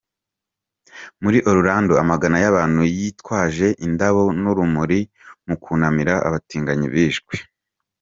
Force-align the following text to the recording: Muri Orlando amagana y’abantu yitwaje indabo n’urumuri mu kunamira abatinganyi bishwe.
Muri 1.21 1.37
Orlando 1.51 1.93
amagana 2.03 2.37
y’abantu 2.43 2.81
yitwaje 2.97 3.67
indabo 3.85 4.23
n’urumuri 4.41 4.99
mu 5.47 5.55
kunamira 5.63 6.13
abatinganyi 6.27 6.87
bishwe. 6.95 7.33